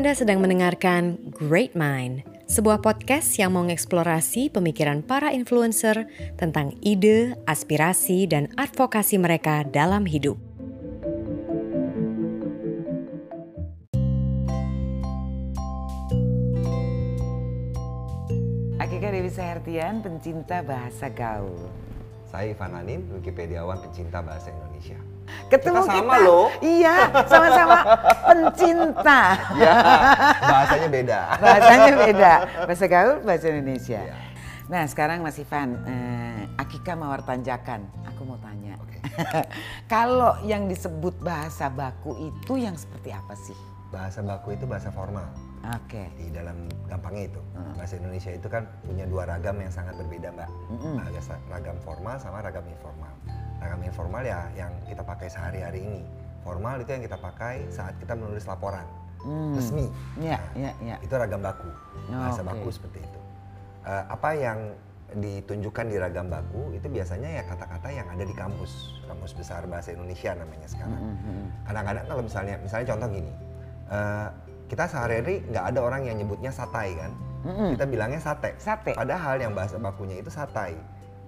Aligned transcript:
Anda 0.00 0.16
sedang 0.16 0.40
mendengarkan 0.40 1.28
Great 1.28 1.76
Mind, 1.76 2.24
sebuah 2.48 2.80
podcast 2.80 3.36
yang 3.36 3.52
mengeksplorasi 3.52 4.48
pemikiran 4.48 5.04
para 5.04 5.28
influencer 5.28 6.08
tentang 6.40 6.72
ide, 6.80 7.36
aspirasi, 7.44 8.24
dan 8.24 8.48
advokasi 8.56 9.20
mereka 9.20 9.60
dalam 9.68 10.08
hidup. 10.08 10.40
Akika 18.80 19.12
Dewi 19.12 19.28
Sahertian, 19.28 20.00
pencinta 20.00 20.64
bahasa 20.64 21.12
gaul. 21.12 21.68
Saya 22.24 22.56
Ivan 22.56 22.72
Anin, 22.72 23.04
Wikipediawan 23.20 23.84
pencinta 23.84 24.24
bahasa 24.24 24.48
Indonesia. 24.48 25.19
Ketemu 25.50 25.82
Kita 25.82 25.92
sama 25.92 26.14
loh. 26.22 26.46
Iya, 26.62 26.96
sama-sama 27.26 27.76
pencinta. 28.26 29.22
Ya, 29.58 29.74
bahasanya 30.40 30.88
beda. 30.88 31.18
Bahasanya 31.42 31.92
beda. 31.98 32.32
Bahasa 32.68 32.86
gaul, 32.86 33.16
bahasa 33.26 33.46
Indonesia. 33.50 34.00
Iya. 34.00 34.16
Nah, 34.70 34.86
sekarang 34.86 35.26
Mas 35.26 35.34
Ivan, 35.42 35.82
eh, 35.82 36.62
Akika 36.62 36.94
Mawar 36.94 37.26
Tanjakan, 37.26 37.90
aku 38.06 38.22
mau 38.22 38.38
tanya. 38.38 38.78
Oke. 38.78 39.02
Kalau 39.92 40.38
yang 40.46 40.70
disebut 40.70 41.18
bahasa 41.18 41.66
baku 41.66 42.30
itu 42.30 42.54
yang 42.54 42.78
seperti 42.78 43.10
apa 43.10 43.34
sih? 43.34 43.58
Bahasa 43.90 44.22
baku 44.22 44.54
itu 44.54 44.70
bahasa 44.70 44.94
formal. 44.94 45.26
Oke. 45.74 46.06
Di 46.14 46.30
dalam 46.30 46.70
gampangnya 46.86 47.34
itu. 47.34 47.40
Hmm. 47.58 47.74
Bahasa 47.74 47.98
Indonesia 47.98 48.30
itu 48.30 48.46
kan 48.46 48.62
punya 48.86 49.10
dua 49.10 49.26
ragam 49.26 49.58
yang 49.58 49.74
sangat 49.74 49.98
berbeda, 49.98 50.30
Mbak. 50.38 50.50
Bahasa 51.02 51.34
ragam 51.50 51.76
formal 51.82 52.16
sama 52.22 52.38
ragam 52.38 52.62
informal. 52.70 53.10
Ragam 53.60 53.80
informal 53.82 54.22
ya 54.22 54.48
yang 54.56 54.72
kita 54.84 55.00
pakai 55.00 55.28
sehari-hari 55.28 55.80
ini. 55.80 56.02
Formal 56.40 56.80
itu 56.80 56.90
yang 56.90 57.04
kita 57.04 57.14
pakai 57.14 57.68
saat 57.68 57.94
kita 57.96 58.16
menulis 58.16 58.44
laporan 58.44 58.84
Hmm. 59.20 59.52
resmi. 59.52 59.84
Iya, 60.16 60.40
Nah, 60.40 60.56
iya, 60.56 60.72
iya. 60.80 60.96
Itu 60.98 61.12
ragam 61.12 61.44
baku. 61.44 61.68
Bahasa 62.08 62.40
Oke. 62.40 62.48
baku 62.48 62.68
seperti 62.72 62.98
itu. 63.04 63.20
Eh, 63.84 64.04
apa 64.08 64.32
yang 64.32 64.58
ditunjukkan 65.10 65.84
di 65.84 65.96
ragam 65.98 66.30
baku 66.30 66.72
itu 66.72 66.86
biasanya 66.86 67.28
ya 67.28 67.42
kata-kata 67.44 67.88
yang 67.90 68.08
ada 68.08 68.22
di 68.22 68.32
kampus, 68.32 68.96
kampus 69.04 69.34
besar 69.34 69.66
bahasa 69.66 69.92
Indonesia 69.92 70.32
namanya 70.32 70.64
sekarang. 70.64 70.96
Hmm, 70.96 71.46
Kadang-kadang 71.66 72.04
kalau 72.06 72.22
misalnya, 72.22 72.56
misalnya 72.62 72.86
contoh 72.88 73.08
gini, 73.10 73.32
eh, 73.90 74.28
kita 74.70 74.84
sehari-hari 74.86 75.34
nggak 75.44 75.64
ada 75.68 75.80
orang 75.82 76.02
yang 76.06 76.16
nyebutnya 76.16 76.48
satai 76.48 76.94
kan, 76.94 77.12
kita 77.74 77.84
bilangnya 77.84 78.20
sate. 78.22 78.54
Sate. 78.56 78.94
Padahal 78.94 79.36
yang 79.36 79.52
bahasa 79.52 79.76
bakunya 79.76 80.16
itu 80.16 80.30
satai, 80.30 80.78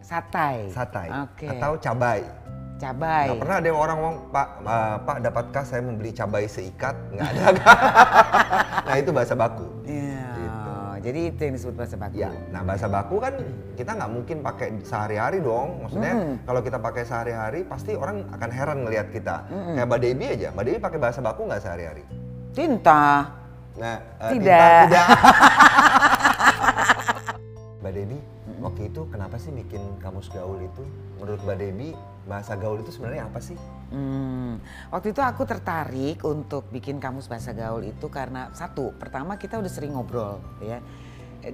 Satai. 0.03 0.67
satai, 0.75 1.09
Oke. 1.25 1.47
atau 1.47 1.79
cabai. 1.79 2.21
cabai. 2.83 3.31
Nggak 3.31 3.41
pernah 3.47 3.57
ada 3.63 3.67
yang 3.71 3.79
orang 3.79 3.97
ngomong, 4.03 4.17
Pak, 4.35 4.49
eh, 4.67 4.97
Pak, 5.07 5.17
dapatkah 5.23 5.63
saya 5.63 5.87
membeli 5.87 6.11
cabai 6.11 6.51
seikat? 6.51 6.99
Nggak 7.15 7.29
ada. 7.31 7.47
nah 8.91 8.95
itu 8.99 9.15
bahasa 9.15 9.39
baku. 9.39 9.71
Iya. 9.87 10.27
Gitu. 10.35 10.75
Jadi 11.03 11.21
itu 11.31 11.41
yang 11.47 11.55
disebut 11.59 11.75
bahasa 11.79 11.97
baku. 11.99 12.15
Ya, 12.19 12.31
nah 12.51 12.63
bahasa 12.67 12.87
baku 12.91 13.17
kan 13.23 13.35
kita 13.79 13.91
nggak 13.95 14.11
mungkin 14.11 14.37
pakai 14.43 14.69
sehari-hari 14.83 15.39
dong. 15.43 15.87
Maksudnya 15.87 16.15
kalau 16.43 16.61
kita 16.63 16.79
pakai 16.83 17.03
sehari-hari 17.07 17.63
pasti 17.63 17.95
orang 17.95 18.27
akan 18.35 18.51
heran 18.51 18.79
ngelihat 18.83 19.15
kita. 19.15 19.47
Kayak 19.47 19.87
Mbak 19.87 19.99
Debbie 20.03 20.31
aja, 20.35 20.49
Mbak 20.51 20.65
Debbie 20.67 20.83
pakai 20.83 20.99
bahasa 20.99 21.23
baku 21.23 21.47
nggak 21.47 21.63
sehari-hari? 21.63 22.03
Tinta. 22.51 23.31
Nah, 23.79 23.97
eh, 24.21 24.31
Tidak. 24.37 24.43
Tinta 24.43 24.85
tidak. 24.91 25.07
Mbak 27.83 27.93
Debbie, 27.99 28.23
waktu 28.63 28.89
itu 28.89 29.11
kenapa 29.11 29.37
sih 29.37 29.51
bikin 29.51 29.83
kamus 29.99 30.31
gaul 30.31 30.57
itu? 30.63 30.83
Menurut 31.19 31.43
Mbak 31.43 31.57
Debbie, 31.59 31.95
bahasa 32.25 32.55
gaul 32.55 32.79
itu 32.81 32.95
sebenarnya 32.95 33.27
apa 33.27 33.43
sih? 33.43 33.59
Hmm, 33.91 34.63
waktu 34.95 35.11
itu 35.11 35.21
aku 35.21 35.43
tertarik 35.43 36.23
untuk 36.23 36.71
bikin 36.71 37.03
kamus 37.03 37.27
bahasa 37.27 37.51
gaul 37.53 37.83
itu 37.83 38.07
karena 38.09 38.49
satu, 38.55 38.95
pertama 38.97 39.37
kita 39.37 39.59
udah 39.59 39.69
sering 39.69 39.99
ngobrol 39.99 40.39
ya, 40.63 40.79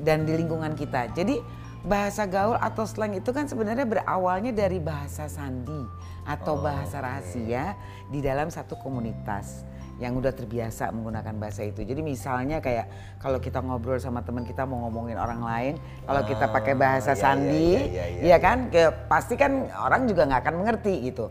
dan 0.05 0.29
di 0.29 0.37
lingkungan 0.37 0.77
kita. 0.77 1.11
Jadi 1.17 1.41
bahasa 1.83 2.29
gaul 2.29 2.59
atau 2.61 2.85
slang 2.85 3.17
itu 3.17 3.31
kan 3.33 3.49
sebenarnya 3.49 3.87
berawalnya 3.89 4.53
dari 4.53 4.77
bahasa 4.83 5.31
sandi 5.31 5.83
atau 6.29 6.61
Oh, 6.61 6.63
bahasa 6.63 7.01
rahasia 7.01 7.73
di 8.13 8.21
dalam 8.21 8.53
satu 8.53 8.77
komunitas 8.77 9.65
yang 9.99 10.15
udah 10.15 10.31
terbiasa 10.31 10.95
menggunakan 10.95 11.35
bahasa 11.37 11.67
itu. 11.67 11.83
Jadi 11.83 12.01
misalnya 12.07 12.63
kayak 12.63 13.19
kalau 13.19 13.43
kita 13.43 13.59
ngobrol 13.59 13.99
sama 13.99 14.23
teman 14.23 14.47
kita 14.47 14.63
mau 14.63 14.87
ngomongin 14.87 15.19
orang 15.19 15.43
lain, 15.43 15.75
kalau 16.07 16.23
kita 16.23 16.47
pakai 16.49 16.75
Ah, 16.75 16.79
bahasa 16.79 17.13
iya, 17.13 17.19
iya, 17.19 17.23
sandi, 17.23 17.71
iya, 17.75 17.83
iya, 17.83 18.05
iya, 18.07 18.23
ya 18.35 18.39
kan, 18.39 18.59
kayak 18.71 18.93
pasti 19.11 19.35
kan 19.35 19.67
orang 19.75 20.07
juga 20.07 20.31
nggak 20.31 20.41
akan 20.47 20.55
mengerti 20.63 20.95
gitu. 21.11 21.27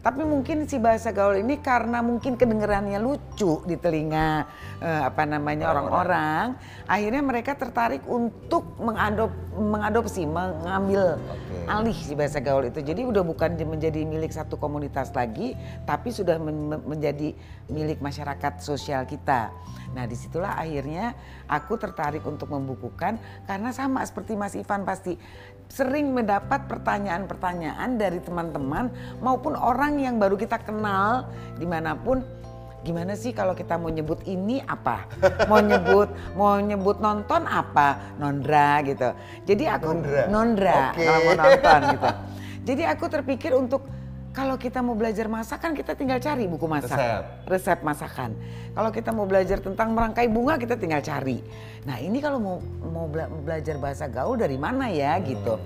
Tapi 0.00 0.24
mungkin 0.24 0.64
si 0.64 0.80
bahasa 0.80 1.12
gaul 1.12 1.44
ini 1.44 1.60
karena 1.60 2.00
mungkin 2.00 2.40
kedengerannya 2.40 2.96
lucu 3.04 3.60
di 3.68 3.76
telinga 3.76 4.48
eh, 4.80 5.02
apa 5.04 5.28
namanya 5.28 5.68
orang-orang, 5.76 6.56
akhirnya 6.88 7.20
mereka 7.20 7.52
tertarik 7.52 8.00
untuk 8.08 8.80
mengadop 8.80 9.28
mengadopsi, 9.60 10.24
mengambil. 10.24 11.20
Alih 11.70 11.94
si 11.94 12.18
bahasa 12.18 12.42
gaul 12.42 12.66
itu. 12.66 12.82
Jadi 12.82 13.06
udah 13.06 13.22
bukan 13.22 13.54
menjadi 13.62 14.02
milik 14.02 14.34
satu 14.34 14.58
komunitas 14.58 15.14
lagi, 15.14 15.54
tapi 15.86 16.10
sudah 16.10 16.42
men- 16.42 16.82
menjadi 16.82 17.30
milik 17.70 18.02
masyarakat 18.02 18.58
sosial 18.58 19.06
kita. 19.06 19.54
Nah 19.94 20.04
di 20.10 20.18
situlah 20.18 20.58
akhirnya 20.58 21.14
aku 21.46 21.78
tertarik 21.78 22.26
untuk 22.26 22.50
membukukan 22.50 23.18
karena 23.46 23.70
sama 23.70 24.02
seperti 24.02 24.34
Mas 24.34 24.58
Ivan 24.58 24.82
pasti 24.82 25.14
sering 25.70 26.10
mendapat 26.10 26.66
pertanyaan-pertanyaan 26.66 27.94
dari 27.94 28.18
teman-teman 28.18 28.90
maupun 29.22 29.54
orang 29.54 30.02
yang 30.02 30.18
baru 30.18 30.34
kita 30.34 30.58
kenal 30.66 31.30
di 31.54 31.66
mana 31.66 31.94
pun 31.94 32.26
gimana 32.80 33.12
sih 33.12 33.30
kalau 33.30 33.52
kita 33.52 33.76
mau 33.76 33.88
nyebut 33.88 34.24
ini 34.24 34.64
apa 34.64 35.04
mau 35.44 35.60
nyebut 35.60 36.08
mau 36.32 36.56
nyebut 36.56 36.96
nonton 36.96 37.44
apa 37.44 38.16
nondra 38.16 38.80
gitu 38.82 39.12
jadi 39.44 39.76
aku 39.76 39.92
Nondra. 39.92 40.22
nondra 40.26 40.78
Oke. 40.90 41.04
kalau 41.04 41.20
mau 41.22 41.34
nonton 41.36 41.80
gitu 41.92 42.08
jadi 42.64 42.82
aku 42.88 43.04
terpikir 43.06 43.52
untuk 43.52 43.84
kalau 44.30 44.54
kita 44.54 44.78
mau 44.78 44.94
belajar 44.94 45.26
masak 45.26 45.58
kan 45.58 45.74
kita 45.74 45.92
tinggal 45.92 46.16
cari 46.16 46.46
buku 46.46 46.62
masak 46.64 46.94
Resep. 46.94 47.22
resep 47.50 47.78
masakan. 47.82 48.30
Kalau 48.70 48.90
kita 48.94 49.10
mau 49.10 49.26
belajar 49.26 49.58
tentang 49.58 49.90
merangkai 49.90 50.30
bunga 50.30 50.54
kita 50.54 50.78
tinggal 50.78 51.02
cari. 51.02 51.42
Nah 51.82 51.98
ini 51.98 52.22
kalau 52.22 52.38
mau 52.38 52.56
mau 52.78 53.10
bela- 53.10 53.26
belajar 53.26 53.74
bahasa 53.82 54.06
gaul 54.06 54.38
dari 54.38 54.54
mana 54.54 54.86
ya 54.86 55.18
gitu. 55.18 55.58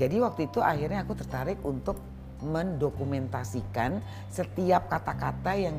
Jadi 0.00 0.24
waktu 0.24 0.48
itu 0.48 0.64
akhirnya 0.64 1.04
aku 1.04 1.20
tertarik 1.20 1.60
untuk 1.60 2.00
mendokumentasikan 2.40 4.00
setiap 4.32 4.88
kata-kata 4.88 5.52
yang 5.52 5.76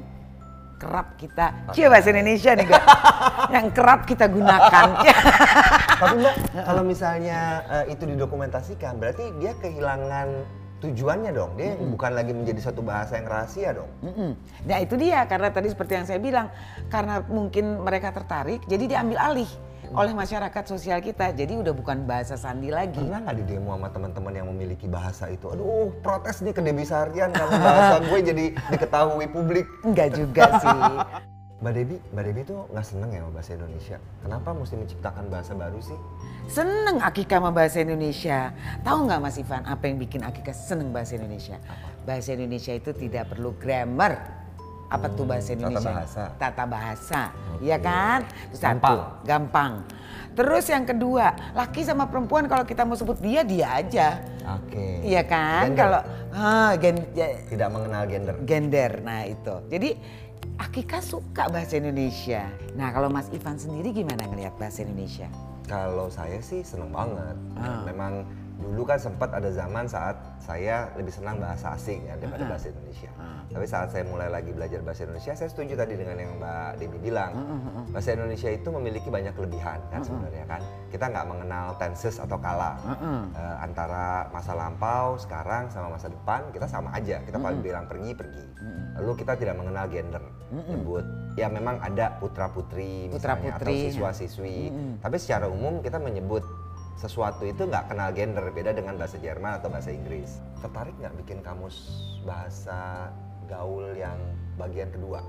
kerap 0.79 1.19
kita, 1.19 1.75
cie 1.75 1.91
bahasa 1.91 2.16
Indonesia 2.16 2.56
nih 2.56 2.66
Gak? 2.72 2.84
yang 3.56 3.67
kerap 3.75 4.07
kita 4.07 4.31
gunakan. 4.31 4.88
Tapi 6.01 6.16
Mbak, 6.23 6.35
kalau 6.63 6.84
misalnya 6.88 7.40
eh, 7.67 7.91
itu 7.91 8.07
didokumentasikan, 8.07 8.95
berarti 8.95 9.35
dia 9.44 9.51
kehilangan 9.59 10.28
tujuannya 10.79 11.31
dong. 11.35 11.59
Dia 11.59 11.75
bukan 11.75 12.12
lagi 12.16 12.31
menjadi 12.31 12.72
satu 12.72 12.79
bahasa 12.79 13.19
yang 13.19 13.28
rahasia 13.28 13.69
dong. 13.75 13.91
Mm-mm. 14.00 14.31
Nah 14.63 14.78
itu 14.79 14.95
dia 14.95 15.28
karena 15.28 15.51
tadi 15.51 15.68
seperti 15.68 16.00
yang 16.00 16.07
saya 16.07 16.19
bilang 16.23 16.47
karena 16.88 17.19
mungkin 17.28 17.84
mereka 17.84 18.16
tertarik 18.16 18.63
jadi 18.66 18.97
diambil 18.97 19.19
alih 19.19 19.51
oleh 19.94 20.13
masyarakat 20.13 20.63
sosial 20.69 21.01
kita 21.01 21.33
jadi 21.33 21.57
udah 21.57 21.73
bukan 21.73 22.05
bahasa 22.05 22.38
sandi 22.38 22.69
lagi. 22.69 23.01
Pernah 23.01 23.25
nggak 23.25 23.38
di 23.41 23.45
demo 23.45 23.73
sama 23.73 23.89
teman-teman 23.89 24.33
yang 24.33 24.47
memiliki 24.53 24.85
bahasa 24.85 25.25
itu? 25.29 25.50
Aduh, 25.50 25.89
protes 26.05 26.45
nih 26.45 26.53
ke 26.53 26.61
Debbie 26.61 26.85
Sartian 26.85 27.33
karena 27.33 27.57
bahasa 27.57 27.95
gue 28.09 28.19
jadi 28.22 28.45
diketahui 28.69 29.27
publik. 29.29 29.66
Enggak 29.81 30.13
juga 30.13 30.44
sih. 30.61 30.69
Mbak 31.59 31.73
Debbie, 31.75 32.00
Mbak 32.16 32.23
Debbie 32.23 32.45
tuh 32.47 32.59
nggak 32.72 32.85
seneng 32.88 33.09
ya 33.11 33.19
sama 33.19 33.31
bahasa 33.35 33.51
Indonesia. 33.59 33.97
Kenapa 34.23 34.50
mesti 34.55 34.75
menciptakan 34.79 35.25
bahasa 35.27 35.51
baru 35.59 35.79
sih? 35.83 36.00
Seneng 36.47 36.97
Akika 37.03 37.35
sama 37.35 37.51
bahasa 37.51 37.77
Indonesia. 37.83 38.39
Tahu 38.79 38.97
nggak 39.11 39.19
Mas 39.19 39.35
Ivan 39.35 39.63
apa 39.67 39.83
yang 39.91 39.97
bikin 40.00 40.23
Akika 40.23 40.56
seneng 40.56 40.95
bahasa 40.95 41.19
Indonesia? 41.19 41.59
Bahasa 42.07 42.31
Indonesia 42.31 42.71
itu 42.71 42.95
tidak 42.95 43.35
perlu 43.35 43.51
grammar. 43.59 44.38
Apa 44.89 45.06
tuh 45.13 45.21
bahasa 45.24 45.53
tata 45.53 45.56
Indonesia? 45.56 45.89
bahasa. 45.94 46.24
Tata 46.36 46.63
bahasa. 46.65 47.21
Iya 47.62 47.77
kan? 47.77 48.19
Terus 48.25 48.57
satu, 48.57 48.74
Gampang. 48.74 49.00
gampang. 49.24 49.74
Terus 50.33 50.65
yang 50.65 50.86
kedua, 50.86 51.25
laki 51.53 51.81
sama 51.83 52.09
perempuan 52.09 52.50
kalau 52.50 52.65
kita 52.65 52.81
mau 52.83 52.97
sebut 52.97 53.21
dia 53.21 53.45
dia 53.45 53.69
aja. 53.69 54.18
Oke. 54.57 55.06
Iya 55.06 55.21
kan? 55.24 55.69
Gender. 55.69 55.77
Kalau 55.77 56.01
ah, 56.33 56.71
gen- 56.75 57.09
ya, 57.13 57.27
Tidak 57.45 57.69
mengenal 57.69 58.03
gender. 58.09 58.36
gender. 58.44 58.91
Nah, 59.00 59.21
itu. 59.25 59.56
Jadi 59.69 59.89
Akika 60.59 61.00
suka 61.00 61.47
bahasa 61.47 61.80
Indonesia. 61.80 62.44
Nah, 62.75 62.92
kalau 62.92 63.07
Mas 63.07 63.31
Ivan 63.31 63.56
sendiri 63.56 63.95
gimana 63.95 64.27
ngelihat 64.27 64.59
bahasa 64.59 64.83
Indonesia? 64.83 65.31
Kalau 65.63 66.12
saya 66.12 66.42
sih 66.42 66.65
seneng 66.65 66.92
banget. 66.92 67.35
Ah. 67.56 67.85
Memang 67.85 68.27
dulu 68.59 68.83
kan 68.83 69.00
sempat 69.00 69.31
ada 69.31 69.47
zaman 69.50 69.88
saat 69.88 70.19
saya 70.44 70.91
lebih 71.00 71.15
senang 71.15 71.39
bahasa 71.39 71.73
asing 71.79 72.03
ya 72.03 72.19
daripada 72.19 72.44
bahasa 72.44 72.67
Indonesia. 72.69 73.07
Tapi 73.50 73.65
saat 73.65 73.89
saya 73.89 74.03
mulai 74.06 74.29
lagi 74.29 74.51
belajar 74.53 74.83
bahasa 74.83 75.07
Indonesia, 75.07 75.33
saya 75.33 75.50
setuju 75.50 75.73
tadi 75.79 75.95
dengan 75.95 76.19
yang 76.19 76.38
Mbak 76.38 76.69
Debbie 76.77 77.01
bilang. 77.01 77.31
Bahasa 77.89 78.13
Indonesia 78.13 78.50
itu 78.51 78.69
memiliki 78.69 79.09
banyak 79.09 79.33
kelebihan 79.33 79.79
kan 79.89 80.03
sebenarnya 80.03 80.45
kan. 80.45 80.61
Kita 80.91 81.07
nggak 81.09 81.25
mengenal 81.25 81.65
tenses 81.79 82.19
atau 82.19 82.38
kala. 82.38 82.75
Eh, 83.33 83.56
antara 83.63 84.27
masa 84.29 84.53
lampau, 84.53 85.15
sekarang 85.17 85.71
sama 85.71 85.95
masa 85.95 86.11
depan 86.11 86.51
kita 86.51 86.67
sama 86.67 86.91
aja. 86.94 87.23
Kita 87.23 87.39
paling 87.39 87.63
bilang 87.63 87.88
pergi 87.88 88.11
pergi. 88.11 88.44
Lalu 89.00 89.11
kita 89.23 89.33
tidak 89.39 89.56
mengenal 89.56 89.88
gender. 89.88 90.23
Nyebut 90.50 91.06
ya 91.38 91.47
memang 91.47 91.79
ada 91.79 92.19
putra 92.19 92.50
putri 92.51 93.07
misalnya 93.07 93.56
atau 93.56 93.63
Putra-putri. 93.63 93.77
siswa 93.94 94.09
siswi. 94.11 94.59
Tapi 95.00 95.15
secara 95.15 95.45
umum 95.47 95.79
kita 95.79 95.95
menyebut 96.01 96.44
sesuatu 97.00 97.48
itu 97.48 97.63
nggak 97.63 97.88
kenal 97.88 98.12
gender 98.12 98.44
beda 98.51 98.75
dengan 98.75 99.00
bahasa 99.00 99.16
Jerman 99.16 99.63
atau 99.63 99.72
bahasa 99.72 99.88
Inggris. 99.88 100.44
Tertarik 100.60 100.92
nggak 101.00 101.16
bikin 101.24 101.40
kamus 101.40 101.75
bahasa 102.28 103.07
gaul 103.48 103.96
yang 103.96 104.19
bagian 104.60 104.92
kedua? 104.92 105.24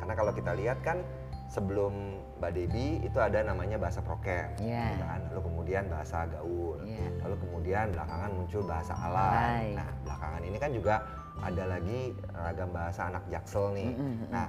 Karena 0.00 0.16
kalau 0.16 0.32
kita 0.32 0.56
lihat 0.56 0.80
kan 0.80 1.04
sebelum 1.52 2.16
Mbak 2.40 2.52
Debbie 2.56 3.04
itu 3.04 3.20
ada 3.20 3.44
namanya 3.44 3.76
bahasa 3.76 4.00
prokem, 4.00 4.48
Iya. 4.64 4.96
gitu 4.96 5.04
kan? 5.04 5.20
lalu 5.28 5.40
kemudian 5.44 5.84
bahasa 5.92 6.24
gaul, 6.32 6.80
Iya. 6.88 7.04
lalu 7.20 7.36
kemudian 7.36 7.84
belakangan 7.92 8.30
muncul 8.32 8.62
bahasa 8.64 8.94
alay. 8.96 9.28
Alay. 9.36 9.66
Nah 9.76 9.88
belakangan 10.08 10.42
ini 10.48 10.56
kan 10.56 10.70
juga 10.72 10.94
ada 11.40 11.64
lagi 11.68 12.00
ragam 12.32 12.70
bahasa 12.72 13.00
anak 13.12 13.24
jaksel 13.28 13.76
nih. 13.76 13.92
Nah 14.32 14.48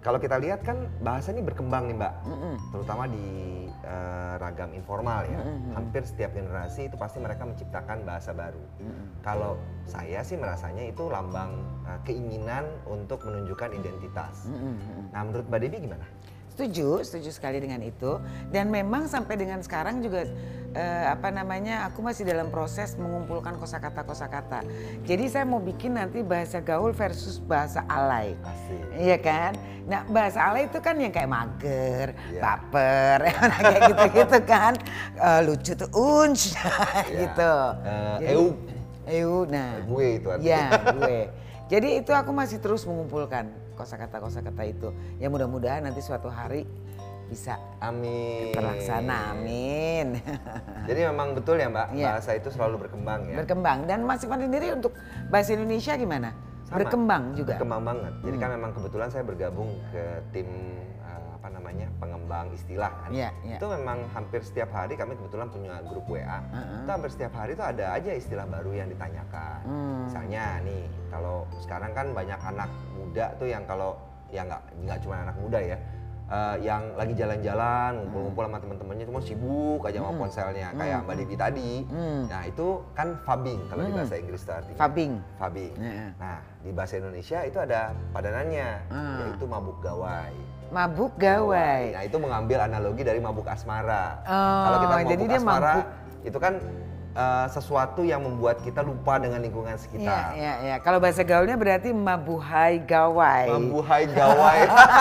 kalau 0.00 0.16
kita 0.16 0.40
lihat 0.40 0.64
kan 0.64 0.88
bahasa 1.04 1.28
ini 1.28 1.44
berkembang 1.44 1.92
nih 1.92 1.96
Mbak, 2.00 2.14
terutama 2.72 3.04
di 3.04 3.68
eh, 3.84 4.34
ragam 4.40 4.72
informal 4.72 5.28
ya. 5.28 5.40
Hampir 5.76 6.08
setiap 6.08 6.32
generasi 6.32 6.88
itu 6.88 6.96
pasti 6.96 7.20
mereka 7.20 7.44
menciptakan 7.44 8.08
bahasa 8.08 8.32
baru. 8.32 8.64
Kalau 9.20 9.60
saya 9.84 10.24
sih 10.24 10.40
merasanya 10.40 10.88
itu 10.88 11.04
lambang 11.12 11.52
eh, 11.84 12.00
keinginan 12.08 12.64
untuk 12.88 13.20
menunjukkan 13.28 13.76
identitas. 13.76 14.48
Nah 15.12 15.20
menurut 15.20 15.44
Mbak 15.52 15.60
Debbie 15.68 15.84
gimana? 15.84 16.08
Setuju, 16.60 17.00
setuju 17.00 17.30
sekali 17.32 17.56
dengan 17.56 17.80
itu. 17.80 18.20
Dan 18.52 18.68
memang 18.68 19.08
sampai 19.08 19.40
dengan 19.40 19.64
sekarang 19.64 20.04
juga 20.04 20.28
eh, 20.76 21.04
apa 21.08 21.32
namanya, 21.32 21.88
aku 21.88 22.04
masih 22.04 22.28
dalam 22.28 22.52
proses 22.52 23.00
mengumpulkan 23.00 23.56
kosakata-kosakata. 23.56 24.60
Jadi 25.08 25.24
saya 25.32 25.48
mau 25.48 25.56
bikin 25.56 25.96
nanti 25.96 26.20
bahasa 26.20 26.60
gaul 26.60 26.92
versus 26.92 27.40
bahasa 27.40 27.80
alay. 27.88 28.36
Asik. 28.44 28.84
Iya 28.92 29.16
kan? 29.16 29.56
Nah 29.88 30.04
bahasa 30.04 30.52
alay 30.52 30.68
itu 30.68 30.76
kan 30.84 31.00
yang 31.00 31.08
kayak 31.08 31.32
mager, 31.32 32.12
Iya. 32.28 32.40
baper, 32.44 33.18
kayak 33.64 33.80
gitu-gitu 33.88 34.38
kan. 34.44 34.72
Eh, 35.16 35.40
lucu 35.48 35.72
tuh 35.72 35.88
unch, 35.96 36.52
gitu. 37.24 37.54
Eh, 37.88 38.16
Jadi- 38.20 38.34
eu. 38.36 38.44
Eu, 39.08 39.42
nah. 39.48 39.80
Gue 39.88 40.20
itu 40.20 40.28
artinya. 40.28 40.44
Iya, 40.44 40.64
gue. 40.92 41.18
Jadi 41.66 41.88
itu 42.04 42.12
aku 42.12 42.30
masih 42.30 42.60
terus 42.60 42.84
mengumpulkan 42.84 43.48
kosakata-kosakata 43.80 44.62
itu. 44.68 44.92
Ya 45.16 45.32
mudah-mudahan 45.32 45.80
nanti 45.88 46.04
suatu 46.04 46.28
hari 46.28 46.68
bisa 47.30 47.56
Amin. 47.78 48.50
terlaksana. 48.52 49.38
Amin. 49.38 50.18
Jadi 50.90 51.00
memang 51.06 51.38
betul 51.38 51.62
ya 51.62 51.70
Mbak, 51.70 51.88
Iya. 51.94 52.06
bahasa 52.18 52.30
itu 52.34 52.48
selalu 52.50 52.86
berkembang 52.86 53.20
ya. 53.30 53.36
Berkembang 53.40 53.86
dan 53.86 54.02
Mas 54.02 54.26
Ivan 54.26 54.42
sendiri 54.42 54.74
untuk 54.74 54.92
bahasa 55.30 55.54
Indonesia 55.54 55.94
gimana? 55.94 56.34
Sama. 56.66 56.82
Berkembang 56.82 57.22
juga. 57.38 57.54
Hmm. 57.54 57.62
Berkembang 57.62 57.82
banget. 57.86 58.12
Jadi 58.26 58.36
kan 58.36 58.50
memang 58.58 58.70
kebetulan 58.74 59.08
saya 59.08 59.24
bergabung 59.24 59.70
ke 59.94 60.04
tim 60.34 60.48
namanya 61.60 61.86
pengembang 61.96 62.48
istilah 62.50 62.88
kan. 62.98 63.10
Iya, 63.12 63.30
iya. 63.44 63.56
Itu 63.60 63.68
memang 63.68 64.08
hampir 64.10 64.40
setiap 64.40 64.72
hari 64.72 64.96
kami 64.96 65.12
kebetulan 65.14 65.46
punya 65.46 65.76
grup 65.84 66.08
WA. 66.08 66.40
Itu 66.82 66.90
hampir 66.90 67.12
setiap 67.12 67.36
hari 67.36 67.52
itu 67.52 67.60
ada 67.60 67.92
aja 67.92 68.10
istilah 68.10 68.48
baru 68.48 68.72
yang 68.72 68.88
ditanyakan. 68.88 69.60
Hmm. 69.62 70.08
Misalnya 70.08 70.44
nih, 70.64 70.82
kalau 71.06 71.44
sekarang 71.60 71.92
kan 71.92 72.06
banyak 72.10 72.40
anak 72.40 72.70
muda 72.96 73.36
tuh 73.36 73.46
yang 73.46 73.62
kalau 73.68 74.00
ya 74.28 74.42
nggak 74.42 74.62
nggak 74.80 74.98
cuma 75.04 75.20
anak 75.20 75.36
muda 75.36 75.60
ya. 75.60 75.78
eh, 76.30 76.56
yang 76.62 76.94
lagi 76.94 77.18
jalan-jalan 77.18 78.06
ngumpul-ngumpul 78.06 78.46
sama 78.46 78.62
teman-temannya 78.62 79.02
cuma 79.02 79.18
sibuk 79.18 79.82
aja 79.82 79.98
sama 79.98 80.14
ponselnya 80.14 80.70
kayak 80.78 81.02
Mbak 81.02 81.16
Devi 81.18 81.34
tadi. 81.34 81.72
Nah, 82.30 82.42
itu 82.46 82.66
kan 82.94 83.18
fabbing 83.26 83.58
kalau 83.66 83.82
di 83.82 83.90
bahasa 83.90 84.14
Inggris 84.14 84.38
itu 84.38 84.52
artinya. 84.54 84.78
Fabbing. 84.78 85.12
Fabbing. 85.42 85.72
Iya. 85.74 86.14
Nah, 86.22 86.38
di 86.62 86.70
bahasa 86.70 87.02
Indonesia 87.02 87.38
itu 87.42 87.58
ada 87.58 87.80
padanannya, 88.14 88.68
Ah. 88.94 89.26
yaitu 89.26 89.42
mabuk 89.42 89.82
gawai. 89.82 90.30
Mabuk 90.70 91.18
gawai. 91.18 91.98
Nah, 91.98 92.02
itu 92.06 92.16
mengambil 92.16 92.62
analogi 92.62 93.02
dari 93.02 93.18
mabuk 93.18 93.42
asmara. 93.50 94.22
Oh, 94.22 94.62
Kalau 94.64 94.76
kita 94.78 94.94
mabuk 94.94 95.10
jadi 95.10 95.24
dia 95.26 95.38
asmara, 95.42 95.74
mabuk. 95.74 95.86
itu 96.22 96.38
kan 96.38 96.54
eh, 97.10 97.46
sesuatu 97.50 98.06
yang 98.06 98.22
membuat 98.22 98.62
kita 98.62 98.78
lupa 98.80 99.18
dengan 99.18 99.42
lingkungan 99.42 99.74
Iya, 99.74 99.82
sekitar. 99.82 100.30
iya, 100.38 100.52
iya. 100.62 100.76
Kalau 100.78 101.02
bahasa 101.02 101.26
gaulnya 101.26 101.58
berarti 101.58 101.90
mabuhai 101.90 102.78
gawai. 102.86 103.50
Mabuhai 103.50 104.04
gawai. 104.14 104.58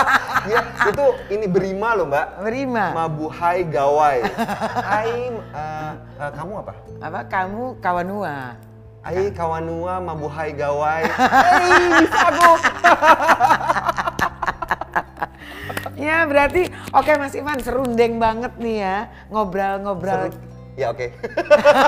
ya, 0.51 0.59
itu 0.89 1.05
ini 1.29 1.45
berima 1.45 1.93
loh, 1.93 2.09
Mbak. 2.09 2.25
Berima. 2.41 2.85
Mabuhai 3.05 3.59
gawai. 3.69 4.17
Hai, 4.81 5.13
eh, 5.37 5.91
eh, 6.17 6.31
kamu 6.33 6.53
apa? 6.65 6.73
Apa 6.97 7.19
kamu 7.29 7.77
kawanua? 7.77 8.57
Hai 8.99 9.29
kawanua 9.31 10.01
mabuhai 10.01 10.49
gawai. 10.51 11.05
Hei, 11.61 11.87
bisa 12.01 12.19
aku. 12.25 12.51
Berarti 16.25 16.67
oke 16.91 17.11
Mas 17.15 17.35
Ivan 17.37 17.59
serundeng 17.61 18.17
banget 18.17 18.57
nih 18.57 18.77
ya 18.81 18.97
ngobrol-ngobrol. 19.29 20.48
Ya 20.79 20.95
oke. 20.95 21.11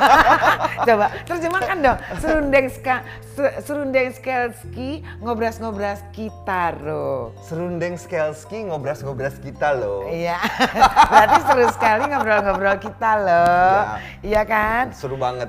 Coba 0.87 1.07
terjemahkan 1.23 1.77
dong. 1.79 1.97
Serundeng 2.19 2.67
ska, 2.67 3.07
se- 3.39 3.55
serundeng 3.63 4.11
skelski 4.11 4.99
ngobras-ngobras 5.23 6.03
kita 6.11 6.75
loh. 6.83 7.31
Serundeng 7.47 7.95
Skelski 7.95 8.67
ngobras-ngobras 8.67 9.39
kita 9.39 9.79
loh. 9.79 10.11
Iya. 10.11 10.35
Berarti 11.11 11.39
seru 11.47 11.65
sekali 11.71 12.03
ngobrol-ngobrol 12.11 12.77
kita 12.83 13.11
loh. 13.23 13.79
Iya 14.19 14.41
kan? 14.43 14.91
Seru 14.91 15.15
banget. 15.15 15.47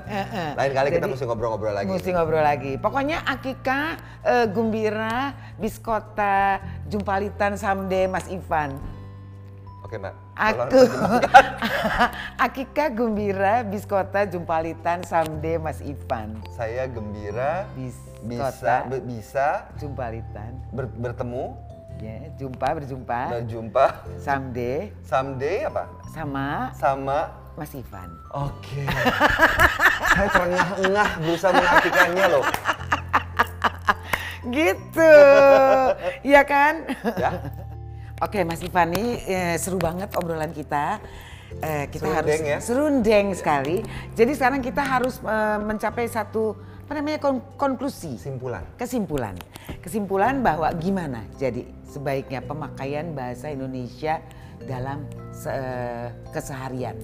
Lain 0.55 0.71
kali 0.71 0.87
kita 0.95 1.03
Jadi, 1.03 1.11
mesti 1.11 1.25
ngobrol-ngobrol 1.27 1.73
lagi. 1.75 1.91
Mesti 1.91 2.09
ngobrol 2.15 2.43
lagi. 2.47 2.73
Pokoknya 2.79 3.27
Akika, 3.27 3.99
eh, 4.23 4.47
Gumbira, 4.47 5.35
Biskota, 5.59 6.63
Jumpalitan, 6.87 7.59
Samde, 7.59 8.07
Mas 8.07 8.31
Ivan. 8.31 9.02
Oke 9.83 9.99
mbak. 9.99 10.15
Aku 10.33 10.79
Akika 12.45 12.87
Gumbira 12.87 13.61
Biskota 13.61 14.23
Jumpalitan 14.23 15.03
Samde 15.03 15.59
Mas 15.59 15.83
Ivan? 15.83 16.39
Saya 16.49 16.87
gembira 16.87 17.67
Biskota 18.23 18.23
bisa 18.23 18.87
be- 18.87 19.03
bisa 19.03 19.47
Jumpalitan. 19.75 20.55
ber- 20.71 20.87
bertemu. 20.89 21.51
Ya 21.99 22.31
jumpa 22.33 22.67
berjumpa. 22.73 23.19
Berjumpa. 23.37 23.85
Samde 24.17 24.91
someday 25.03 25.67
apa? 25.67 25.83
Sama 26.09 26.71
sama. 26.73 27.19
Mas 27.53 27.69
Ivan. 27.71 28.09
Oke. 28.33 28.81
Saya 30.15 30.27
terengah-engah 30.27 31.09
berusaha 31.21 31.51
mengartikannya 31.53 32.25
loh. 32.31 32.43
gitu. 34.57 35.15
Iya 36.25 36.41
kan? 36.43 36.73
Ya. 37.13 37.29
Oke 38.23 38.39
Mas 38.47 38.63
Ivan 38.63 38.95
ini 38.95 39.19
eh, 39.27 39.55
seru 39.59 39.75
banget 39.75 40.15
obrolan 40.15 40.55
kita. 40.55 41.03
Eh, 41.59 41.85
kita 41.91 42.07
Serundeng 42.07 42.17
harus 42.17 42.39
ya? 42.39 42.57
serundeng 42.63 43.25
sekali. 43.35 43.77
Jadi 44.15 44.31
sekarang 44.33 44.63
kita 44.63 44.79
harus 44.79 45.19
eh, 45.19 45.59
mencapai 45.59 46.07
satu 46.07 46.55
apa 46.87 46.99
namanya 46.99 47.19
kon- 47.19 47.43
konklusi. 47.59 48.15
Kesimpulan. 48.15 48.63
kesimpulan. 48.79 49.35
Kesimpulan 49.83 50.39
bahwa 50.39 50.71
gimana 50.79 51.27
jadi 51.35 51.67
sebaiknya 51.83 52.39
pemakaian 52.43 53.11
bahasa 53.11 53.51
Indonesia 53.51 54.23
dalam 54.63 55.03
se- 55.35 56.11
keseharian 56.31 56.95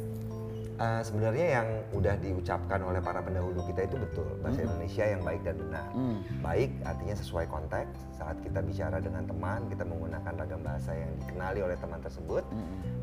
Eh, 0.79 1.01
sebenarnya 1.03 1.59
yang 1.59 1.67
udah 1.91 2.15
diucapkan 2.23 2.79
oleh 2.79 3.03
para 3.03 3.19
pendahulu 3.19 3.59
kita 3.67 3.83
itu 3.83 3.99
betul 3.99 4.23
bahasa 4.39 4.63
Indonesia 4.63 5.03
yang 5.03 5.19
baik 5.27 5.43
dan 5.43 5.59
benar. 5.59 5.91
Baik 6.39 6.71
artinya 6.87 7.15
sesuai 7.19 7.51
konteks 7.51 8.15
saat 8.15 8.39
kita 8.39 8.63
bicara 8.63 9.03
dengan 9.03 9.27
teman 9.27 9.67
kita 9.67 9.83
menggunakan 9.83 10.31
ragam 10.39 10.63
bahasa 10.63 10.95
yang 10.95 11.11
dikenali 11.19 11.59
oleh 11.67 11.75
teman 11.75 11.99
tersebut. 11.99 12.47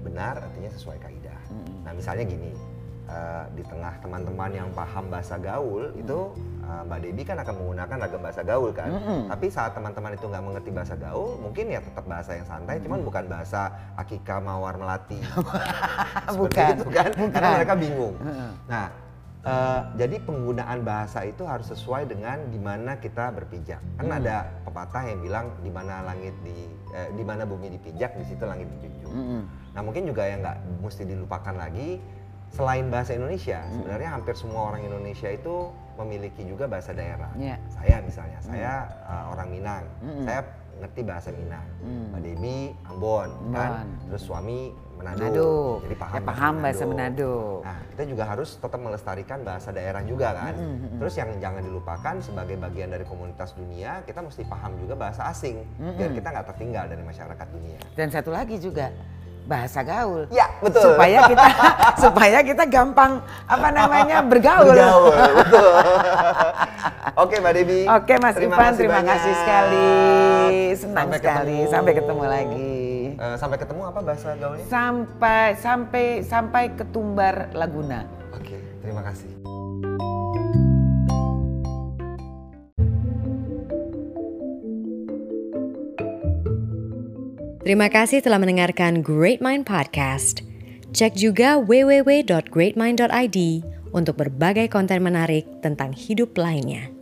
Benar 0.00 0.40
artinya 0.40 0.72
sesuai 0.72 1.04
kaidah. 1.04 1.40
Nah 1.84 1.92
misalnya 1.92 2.24
gini 2.24 2.56
eh, 3.06 3.44
di 3.52 3.62
tengah 3.62 3.94
teman-teman 3.98 4.50
yang 4.50 4.68
paham 4.70 5.06
bahasa 5.06 5.36
gaul 5.36 5.90
itu 5.94 6.18
eh, 6.60 6.82
Mbak 6.84 6.98
Debbie 7.00 7.24
kan 7.24 7.38
akan 7.38 7.54
menggunakan 7.56 7.96
ragam 7.98 8.20
bahasa 8.20 8.42
gaul 8.42 8.70
kan. 8.70 8.90
Tapi 9.26 9.46
saat 9.48 9.72
teman-teman 9.72 10.12
itu 10.12 10.26
nggak 10.26 10.44
mengerti 10.44 10.70
bahasa 10.70 10.94
gaul 10.94 11.38
mungkin 11.38 11.68
ya 11.68 11.78
tetap 11.78 12.04
bahasa 12.04 12.34
yang 12.34 12.44
santai, 12.44 12.78
cuman 12.78 13.00
bukan 13.00 13.24
bahasa 13.26 13.68
Akika 13.94 14.38
Mawar 14.38 14.74
Melati. 14.74 15.18
Bukan, 16.36 16.72
itu 16.76 16.88
kan 16.90 17.10
karena 17.14 17.30
bukan. 17.30 17.56
mereka 17.56 17.74
bingung 17.76 18.14
nah 18.66 18.86
eh, 19.42 19.80
jadi 19.96 20.16
penggunaan 20.20 20.82
bahasa 20.82 21.22
itu 21.22 21.46
harus 21.46 21.70
sesuai 21.70 22.04
dengan 22.04 22.50
di 22.50 22.58
mana 22.58 22.98
kita 22.98 23.30
berpijak 23.30 23.78
kan 23.96 24.06
Hmm. 24.06 24.18
ada 24.18 24.36
pepatah 24.62 25.02
yang 25.06 25.20
bilang 25.22 25.46
di 25.62 25.70
mana 25.70 26.02
langit 26.02 26.34
di 26.42 26.56
eh, 26.90 27.08
di 27.10 27.22
mana 27.22 27.46
bumi 27.46 27.70
dipijak 27.70 28.14
di 28.16 28.24
situ 28.24 28.42
langit 28.42 28.66
dijunjung 28.68 29.14
Hmm. 29.14 29.42
nah 29.70 29.80
mungkin 29.80 30.02
juga 30.04 30.26
yang 30.26 30.42
nggak 30.42 30.58
mesti 30.82 31.02
dilupakan 31.04 31.54
lagi 31.54 32.02
selain 32.56 32.88
bahasa 32.88 33.12
Indonesia, 33.12 33.60
sebenarnya 33.68 34.08
hampir 34.16 34.32
semua 34.32 34.72
orang 34.72 34.82
Indonesia 34.88 35.28
itu 35.28 35.68
memiliki 36.00 36.42
juga 36.48 36.64
bahasa 36.64 36.96
daerah. 36.96 37.28
Iya. 37.36 37.56
Saya 37.68 37.96
misalnya, 38.00 38.38
saya 38.40 38.72
uh, 39.04 39.32
orang 39.36 39.48
Minang, 39.52 39.84
saya 40.24 40.40
ngerti 40.76 41.00
bahasa 41.04 41.28
Minang. 41.32 41.64
Mbak 41.84 42.20
Debi 42.20 42.58
Ambon, 42.88 43.30
kan? 43.52 43.84
Terus 44.08 44.22
suami 44.24 44.72
Manado, 44.96 45.20
Manado. 45.20 45.50
jadi 45.84 45.96
paham, 46.00 46.16
Ya, 46.16 46.20
paham 46.24 46.54
bahasa 46.64 46.84
Manado. 46.88 47.34
Nah, 47.60 47.78
kita 47.92 48.02
juga 48.08 48.24
harus 48.24 48.48
tetap 48.56 48.80
melestarikan 48.80 49.38
bahasa 49.44 49.68
daerah 49.72 50.00
juga 50.04 50.32
kan. 50.32 50.54
Terus 50.96 51.14
yang 51.20 51.30
jangan 51.36 51.60
dilupakan 51.60 52.14
sebagai 52.24 52.56
bagian 52.56 52.88
dari 52.88 53.04
komunitas 53.04 53.52
dunia, 53.52 54.00
kita 54.08 54.24
mesti 54.24 54.48
paham 54.48 54.72
juga 54.80 54.96
bahasa 54.96 55.28
asing, 55.28 55.60
biar 55.76 56.12
kita 56.12 56.28
nggak 56.32 56.46
tertinggal 56.56 56.84
dari 56.88 57.02
masyarakat 57.04 57.46
dunia. 57.52 57.78
Dan 57.92 58.08
satu 58.08 58.32
lagi 58.32 58.56
juga 58.56 58.88
bahasa 59.46 59.80
gaul. 59.80 60.26
Ya, 60.28 60.50
betul. 60.58 60.82
Supaya 60.82 61.18
kita 61.24 61.46
supaya 62.02 62.38
kita 62.42 62.64
gampang 62.66 63.22
apa 63.46 63.68
namanya 63.70 64.18
bergaul. 64.20 64.74
Bergaul, 64.74 65.14
betul. 65.40 65.66
Oke, 67.16 67.34
Mbak 67.38 67.52
Debi. 67.54 67.80
Oke 67.88 68.14
Mas 68.18 68.36
Ivan, 68.36 68.72
terima 68.74 69.00
banyak. 69.00 69.08
kasih 69.08 69.34
sekali. 69.40 69.88
Senang 70.76 71.06
Sampai 71.08 71.18
sekali. 71.18 71.56
ketemu. 71.56 71.72
Sampai 71.72 71.92
ketemu 71.94 72.22
lagi. 72.26 72.76
Eh, 73.16 73.36
sampai 73.40 73.56
ketemu 73.56 73.82
apa 73.86 74.00
bahasa 74.04 74.28
gaulnya? 74.36 74.64
Sampai 74.68 75.46
sampai 75.56 76.06
sampai 76.20 76.64
ketumbar 76.76 77.48
Laguna. 77.56 78.04
Oke, 78.36 78.60
terima 78.84 79.00
kasih. 79.00 79.32
Terima 87.66 87.90
kasih 87.90 88.22
telah 88.22 88.38
mendengarkan 88.38 89.02
Great 89.02 89.42
Mind 89.42 89.66
Podcast. 89.66 90.46
Cek 90.94 91.18
juga 91.18 91.58
www.greatmind.id 91.58 93.38
untuk 93.90 94.14
berbagai 94.22 94.70
konten 94.70 95.02
menarik 95.02 95.50
tentang 95.66 95.90
hidup 95.90 96.38
lainnya. 96.38 96.95